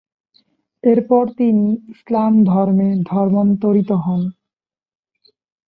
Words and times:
এরপর 0.83 1.23
তিনি 1.37 1.65
ইসলাম 1.93 2.33
ধর্মে 2.43 2.89
ধর্মান্তরিত 3.03 3.89
হন। 4.03 4.21